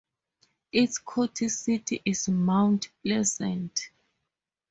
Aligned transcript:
Its 0.71 0.97
county 0.97 1.47
seat 1.47 2.01
is 2.03 2.27
Mount 2.27 2.89
Pleasant. 3.03 3.91